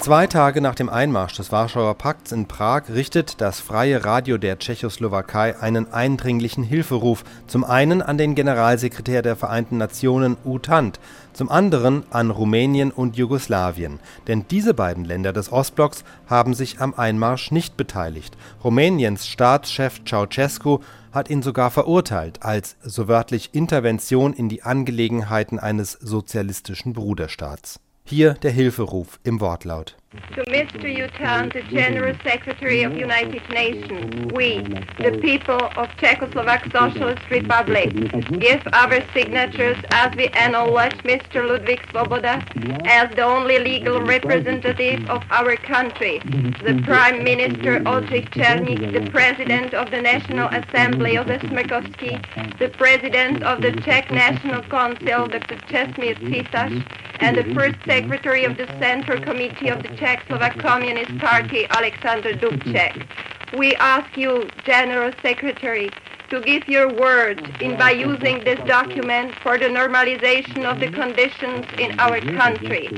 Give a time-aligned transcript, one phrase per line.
[0.00, 4.58] Zwei Tage nach dem Einmarsch des Warschauer Pakts in Prag richtet das Freie Radio der
[4.58, 10.98] Tschechoslowakei einen eindringlichen Hilferuf, zum einen an den Generalsekretär der Vereinten Nationen UTANT,
[11.34, 14.00] zum anderen an Rumänien und Jugoslawien.
[14.26, 18.38] Denn diese beiden Länder des Ostblocks haben sich am Einmarsch nicht beteiligt.
[18.64, 20.78] Rumäniens Staatschef Ceausescu
[21.12, 27.80] hat ihn sogar verurteilt als so wörtlich Intervention in die Angelegenheiten eines sozialistischen Bruderstaats.
[28.10, 29.99] Hier der Hilferuf im Wortlaut.
[30.10, 30.92] To Mr.
[30.92, 34.58] U Thant, the General Secretary of United Nations, we,
[34.98, 37.92] the people of Czechoslovak Socialist Republic,
[38.40, 41.46] give our signatures as we acknowledge Mr.
[41.48, 42.42] Ludwig Svoboda
[42.86, 46.18] as the only legal representative of our country,
[46.64, 52.68] the Prime Minister Oldřich Černík, the President of the National Assembly of the Smrkovský, the
[52.70, 55.56] President of the Czech National Council, Dr.
[55.68, 56.84] Čestmír Císař,
[57.20, 63.06] and the First Secretary of the Central Committee of the Czechoslovak Communist Party, Alexander Dubček.
[63.52, 65.90] We ask you, General Secretary,
[66.30, 71.66] to give your word in by using this document for the normalization of the conditions
[71.76, 72.88] in our country.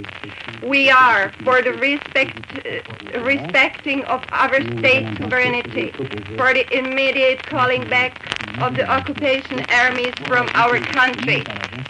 [0.63, 5.91] We are for the respect, uh, respecting of our state sovereignty,
[6.37, 8.13] for the immediate calling back
[8.63, 11.43] of the occupation armies from our country,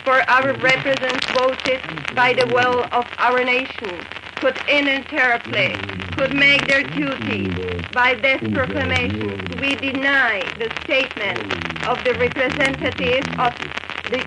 [0.05, 1.81] for our representatives voted
[2.15, 3.99] by the will of our nation
[4.43, 5.71] could ininterruptly
[6.17, 7.47] could make their duty
[7.93, 9.39] by this proclamation.
[9.61, 11.39] We deny the statement
[11.87, 13.55] of the representative of
[14.11, 14.19] the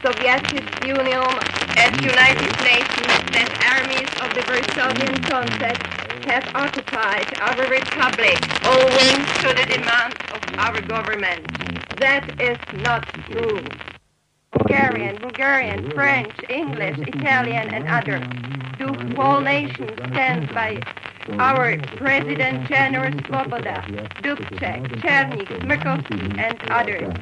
[0.00, 0.40] Soviet
[0.82, 1.28] Union
[1.76, 5.84] and United Nations that armies of the Varsovian concept
[6.24, 11.44] have occupied our republic owing to the demands of our government.
[11.98, 13.60] That is not true.
[14.52, 18.59] Bulgarian, Bulgarian, French, English, Italian, and others
[19.16, 20.80] whole nations stand by
[21.38, 23.84] our President General Svoboda,
[24.22, 27.14] Dubček, Černík, Smrkovský, and others.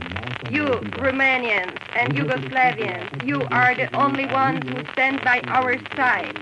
[0.50, 6.38] You, Romanians and Yugoslavians, you are the only ones who stand by our side,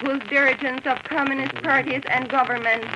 [0.00, 2.88] whose dirigents of communist parties and governments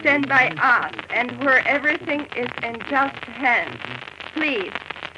[0.00, 3.78] stand by us, and where everything is in just hands.
[4.34, 4.72] Please,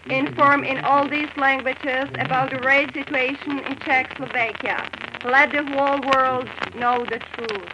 [0.06, 5.07] inform in all these languages about the race situation in Czechoslovakia.
[5.22, 7.72] Let the whole world know the truth.